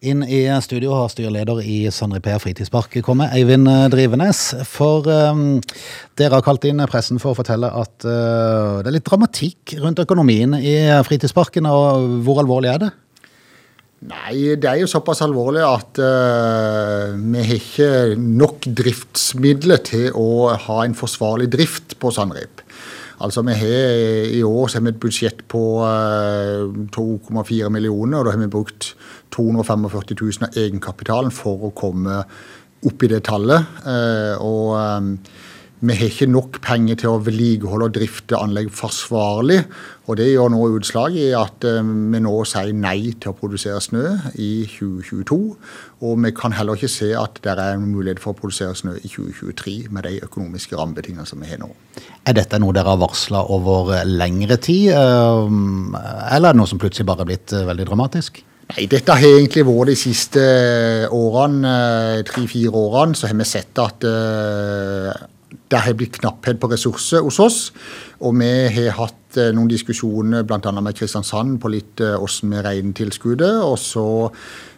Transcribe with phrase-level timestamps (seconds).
[0.00, 4.38] Inn i studio har styreleder i Sandripea fritidspark kommet, Eivind Drivenes.
[4.64, 5.58] For um,
[6.16, 10.00] dere har kalt inn pressen for å fortelle at uh, det er litt dramatikk rundt
[10.00, 10.72] økonomien i
[11.04, 11.68] fritidsparken.
[11.68, 12.90] og Hvor alvorlig er det?
[14.08, 20.54] Nei, det er jo såpass alvorlig at uh, vi har ikke nok driftsmidler til å
[20.64, 22.64] ha en forsvarlig drift på Sandrip.
[23.20, 28.34] Altså vi har I år har vi et budsjett på uh, 2,4 millioner, og da
[28.34, 28.94] har vi brukt
[29.36, 29.86] 245
[30.20, 32.22] 000 av egenkapitalen for å komme
[32.88, 33.80] opp i det tallet.
[33.84, 35.20] Uh, og
[35.80, 39.62] vi har ikke nok penger til å vedlikeholde og drifte anlegg forsvarlig.
[40.10, 43.80] Og det gjør nå utslag i at uh, vi nå sier nei til å produsere
[43.80, 44.04] snø
[44.36, 45.38] i 2022.
[46.04, 48.98] Og vi kan heller ikke se at det er en mulighet for å produsere snø
[48.98, 51.72] i 2023 med de økonomiske rammebetingelsene vi har nå.
[52.28, 57.08] Er dette noe dere har varsla over lengre tid, eller er det noe som plutselig
[57.08, 58.44] bare er blitt veldig dramatisk?
[58.70, 60.42] Nei, dette har egentlig vært de siste
[61.10, 61.74] årene,
[62.28, 64.06] tre-fire årene, så har vi sett at
[65.70, 67.58] det har blitt knapphet på ressurser hos oss.
[68.20, 70.72] Og vi har hatt uh, noen diskusjoner bl.a.
[70.80, 73.62] med Kristiansand på litt hvordan uh, vi regner tilskuddet.
[73.62, 74.08] Og så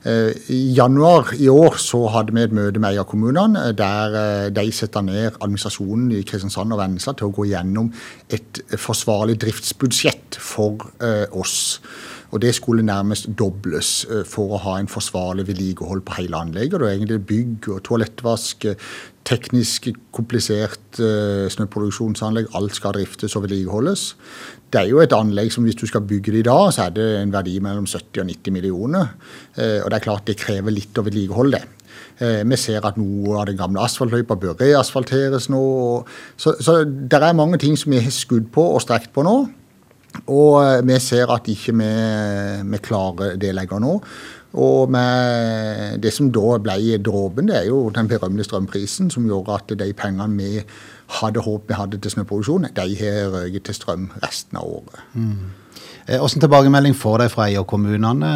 [0.00, 4.14] i januar i år så hadde vi et møte med eierkommunene der
[4.48, 7.90] de setter ned administrasjonen i Kristiansand og Vennesla til å gå gjennom
[8.32, 10.88] et forsvarlig driftsbudsjett for
[11.36, 11.58] oss.
[12.32, 16.80] Og det skulle nærmest dobles for å ha en forsvarlig vedlikehold på hele anlegget.
[16.80, 18.70] Det er egentlig bygg og toalettvask,
[19.30, 20.98] teknisk komplisert
[21.54, 22.50] snøproduksjonsanlegg.
[22.58, 24.06] Alt skal driftes og vedlikeholdes.
[24.70, 26.96] Det er jo et anlegg som hvis du skal bygge det i dag, så er
[26.96, 29.12] det en verdi mellom 70 og 90 millioner.
[29.56, 31.64] Og det er klart det krever litt å vedlikeholde det.
[32.20, 35.62] Vi ser at noe av den gamle asfaltløypa bør reasfalteres nå.
[36.36, 39.38] Så, så det er mange ting som vi har skudd på og strekt på nå.
[40.30, 41.90] Og vi ser at ikke vi,
[42.72, 43.96] vi klarer det lenger nå.
[44.58, 49.60] Og med det som da ble dråpen, det er jo den berømte strømprisen, som gjorde
[49.60, 50.64] at de pengene vi
[51.18, 55.02] hadde håp vi hadde til snøproduksjon, de har røket til strøm resten av året.
[55.14, 55.50] Mm.
[56.10, 58.28] Hvordan tilbakemelding får de fra eierkommunene?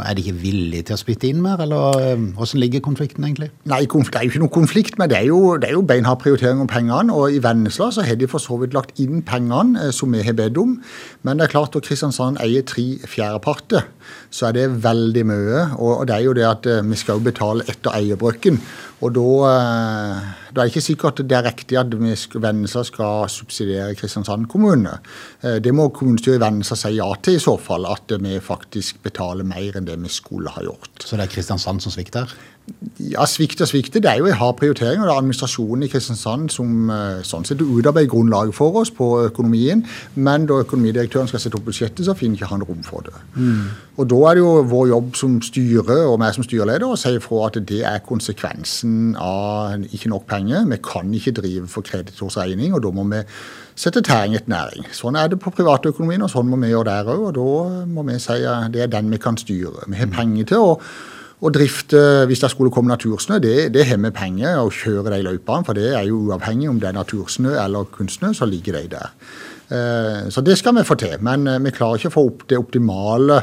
[0.00, 3.50] Er de ikke villige til å spytte inn mer, eller hvordan ligger konflikten egentlig?
[3.68, 6.22] Nei, det er jo ikke noe konflikt, men det er jo, det er jo beinhard
[6.22, 7.12] prioritering om pengene.
[7.12, 10.38] Og i Vennesla så har de for så vidt lagt inn pengene som vi har
[10.38, 10.78] bedt om.
[11.26, 13.90] Men det er klart at Kristiansand eier tre fjerdeparter,
[14.32, 15.64] så er det veldig mye.
[15.84, 18.62] Og det er jo det at vi skal jo betale etter eierbrøken.
[18.98, 19.24] Og da,
[20.50, 24.96] da, er det ikke sikkert det er riktig at Vennesla skal subsidiere Kristiansand kommune.
[25.38, 29.46] Det må kommunestyret i Vennesla si ja til i så fall, at vi faktisk betaler
[29.46, 30.90] mer enn det vi skulle ha gjort.
[31.04, 32.34] Så det er Kristiansand som svikter?
[32.98, 34.00] Ja, svikter og svikte.
[34.02, 35.00] Det er jo en hard prioritering.
[35.00, 36.90] og Det er administrasjonen i Kristiansand som
[37.26, 39.84] sånn sett utarbeider grunnlaget for oss på økonomien.
[40.14, 43.14] Men da økonomidirektøren skal sette opp budsjettet, så finner ikke han rom for det.
[43.36, 43.68] Mm.
[43.98, 47.14] Og da er det jo vår jobb som styre og meg som styreleder å si
[47.18, 50.66] ifra at det er konsekvensen av ikke nok penger.
[50.70, 53.22] Vi kan ikke drive for kreditors regning, og da må vi
[53.78, 54.88] sette tæring etter næring.
[54.94, 57.28] Sånn er det på privatøkonomien, og sånn må vi gjøre der òg.
[57.28, 59.86] Og da må vi si at det er den vi kan styre.
[59.86, 60.72] Vi har penger til å
[61.38, 65.20] og drifte, hvis det skulle komme natursnø, det, det har vi penger å kjøre de
[65.22, 65.66] løypene.
[65.66, 69.12] For det er jo uavhengig om det er natursnø eller kunstsnø, så ligger de der.
[70.34, 71.14] Så det skal vi få til.
[71.22, 73.42] Men vi klarer ikke å få opp det optimale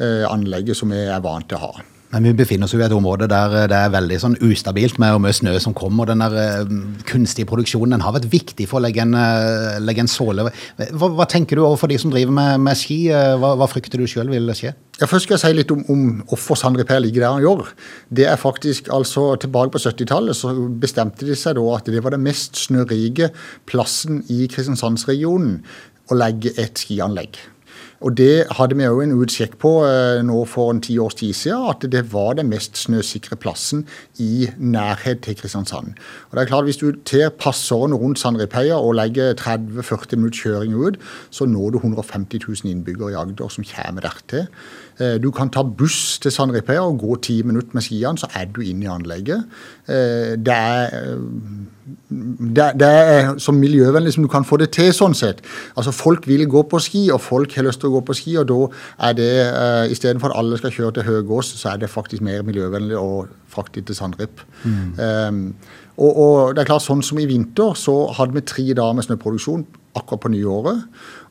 [0.00, 1.89] anlegget som vi er vant til å ha.
[2.10, 5.20] Men vi befinner oss jo i et område der det er veldig sånn ustabilt med
[5.22, 6.08] mye snø som kommer.
[6.10, 6.64] Den der
[7.06, 9.14] kunstige produksjonen den har vært viktig for å legge en,
[9.84, 10.48] legge en såle.
[10.50, 13.04] Hva, hva, tenker du overfor de som driver med, med ski?
[13.12, 14.72] Hva, hva, frykter du sjøl vil skje?
[14.98, 17.70] Ja, først skal jeg si litt om, om hvorfor Sandripea ligger der han gjør.
[18.10, 20.50] Det er faktisk altså Tilbake på 70-tallet så
[20.82, 23.30] bestemte de seg da at det var den mest snørike
[23.70, 25.60] plassen i Kristiansandsregionen
[26.10, 27.38] å legge et skianlegg.
[28.00, 29.70] Og det hadde vi òg en utsjekk på
[30.24, 33.82] nå for en ti års tid siden, at det var den mest snøsikre plassen
[34.16, 35.92] i nærhet til Kristiansand.
[36.30, 40.74] Og det er klart, Hvis du tar passårene rundt Sandripeia og legger 30-40 minutter kjøring
[40.74, 40.96] ut,
[41.30, 44.46] så når du 150 000 innbyggere i Agder som kommer dertil.
[45.22, 48.60] Du kan ta buss til Sandripeia og gå ti minutter med skiene, så er du
[48.60, 49.44] inne i anlegget.
[49.86, 51.12] Det er
[52.08, 55.42] det, det, er så miljøvennlig som du kan få det til, sånn sett.
[55.76, 58.36] Altså Folk vil gå på ski, og folk har lyst til å gå på ski.
[58.40, 58.60] Og da
[59.08, 62.44] er det, uh, istedenfor at alle skal kjøre til Høgås, så er det faktisk mer
[62.46, 64.42] miljøvennlig å frakte til Sandrip.
[64.64, 64.96] Mm.
[64.98, 65.44] Um,
[66.00, 69.06] og, og, det er klart, sånn som i vinter, så hadde vi tre dager med
[69.08, 69.66] snøproduksjon
[69.98, 70.84] akkurat på nyåret.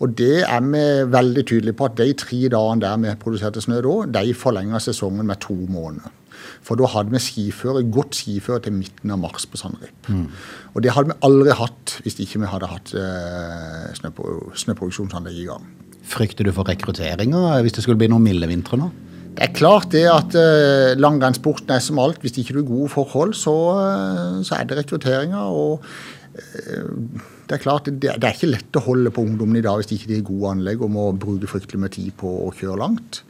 [0.00, 3.80] Og det er vi veldig tydelige på at de tre dagene der vi produserte snø
[3.84, 6.12] da, de forlenger sesongen med to måneder.
[6.64, 10.10] For da hadde vi skiføre, godt skiføre til midten av mars på Sandrip.
[10.10, 10.28] Mm.
[10.74, 15.66] Og det hadde vi aldri hatt hvis ikke vi hadde hatt eh, snøproduksjonsanlegg i gang.
[16.06, 18.90] Frykter du for rekrutteringa hvis det skulle bli noen milde vintre nå?
[19.36, 22.22] Det er klart det at eh, langrennssporten er som alt.
[22.24, 25.36] Hvis ikke du har gode forhold, så, uh, så er det rekrutteringer.
[25.36, 29.78] og uh, det er klart, det, er ikke lett å holde på ungdommen i dag
[29.78, 32.80] hvis de ikke er gode anlegg og må bruke fryktelig med tid på å kjøre
[32.80, 33.22] langt.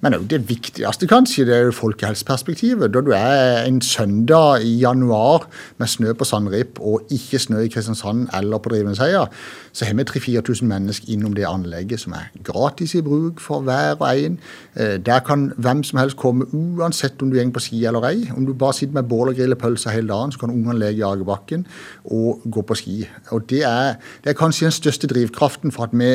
[0.00, 2.92] Men det viktigste kanskje, det er folkehelseperspektivet.
[2.94, 5.48] Da du er en søndag i januar
[5.78, 9.24] med snø på Sandrip og ikke snø i Kristiansand eller på Drivenesheia,
[9.72, 13.98] så har vi 3000-4000 mennesker innom det anlegget som er gratis i bruk for hver
[13.98, 14.38] og en.
[14.78, 18.30] Eh, der kan hvem som helst komme, uansett om du går på ski eller ei.
[18.36, 21.02] Om du bare sitter med bål og griller pølser hele dagen, så kan ungene leke
[21.02, 21.66] i Agerbakken
[22.04, 22.98] og gå på ski.
[23.34, 26.10] Og det er, det er kanskje den største drivkraften for at vi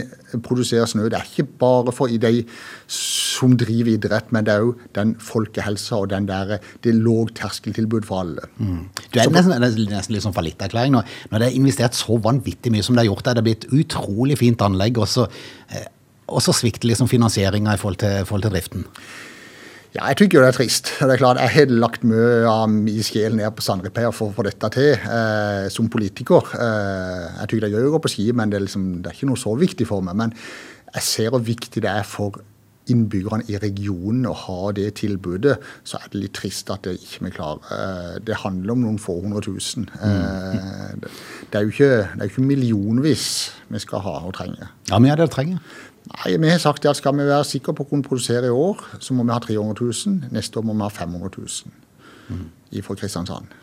[0.46, 1.08] produserer snø.
[1.12, 2.44] Det er ikke bare for de
[2.92, 8.24] som driver idrett, men det er jo den folkehelsa og den der, det lågterskeltilbud for
[8.24, 8.48] alle.
[8.58, 8.86] Mm.
[9.14, 12.18] Du er nesten, det er nesten litt sånn fallitterklæring når, når det er investert så
[12.22, 13.26] vanvittig mye som det er gjort.
[13.28, 15.28] Det er blitt utrolig fint anlegg, og så,
[15.74, 15.88] eh,
[16.30, 18.90] og så svikter liksom finansieringa i forhold til, forhold til driften.
[19.94, 20.90] Ja, jeg tykker det er trist.
[20.98, 24.34] Det er klart, Jeg har lagt mye av min sjel ned på Sandrepair for å
[24.34, 26.50] få dette til eh, som politiker.
[26.58, 29.12] Eh, jeg tykker det er gøy å gå på ski, men det er, liksom, det
[29.12, 30.18] er ikke noe så viktig for meg.
[30.18, 30.34] Men
[30.96, 32.42] jeg ser hvor viktig det er for
[32.90, 35.56] innbyggerne i regionen å ha det tilbudet,
[35.88, 37.62] så er det litt trist at det ikke vi klarer.
[37.78, 39.86] Eh, det handler om noen få hundre tusen.
[40.02, 41.06] Mm.
[41.54, 43.28] Det er jo ikke, det er ikke millionvis
[43.70, 44.74] vi skal ha og trenge.
[44.90, 45.62] Ja, men er det trenger?
[46.12, 48.82] Nei, Vi har sagt at skal vi være sikre på å kunne produsere i år,
[49.00, 50.34] så må vi ha 300 000.
[50.36, 51.48] Neste år må vi ha 500 000
[52.30, 52.46] mm.
[52.84, 53.54] fra Kristiansand.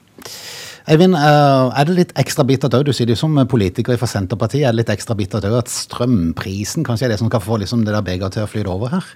[0.90, 2.86] Eivind, eh, er det litt ekstra bittert òg?
[2.88, 4.64] Du sier det som politiker fra Senterpartiet.
[4.64, 7.84] Er det litt ekstra bittert òg at strømprisen kanskje er det som kan få liksom
[7.84, 9.12] det der begeret til å flyte over her?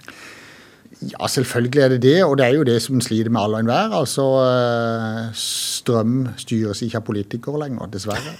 [1.01, 3.65] Ja, selvfølgelig er det det, og det er jo det som sliter med alle og
[3.65, 3.95] enhver.
[3.99, 8.31] Altså, eh, strøm styres ikke av politikere lenger, dessverre.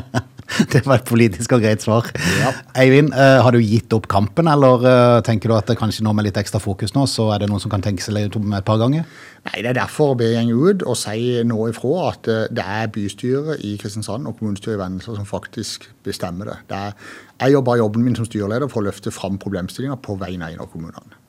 [0.72, 2.10] det var et politisk og greit svar.
[2.42, 2.52] Ja.
[2.82, 6.12] Eivind, uh, har du gitt opp kampen, eller uh, tenker du at det kanskje nå
[6.16, 8.52] med litt ekstra fokus nå, så er det noen som kan tenke seg litt om
[8.58, 9.08] et par ganger?
[9.48, 13.64] Nei, Det er derfor vi går ut og sier nå ifra at det er bystyret
[13.64, 16.58] i Kristiansand og kommunestyret i Vennesla som faktisk bestemmer det.
[16.68, 20.50] det er, jeg jobber jobben min som styreleder for å løfte fram problemstillinger på vegne
[20.50, 21.19] av en av kommunene.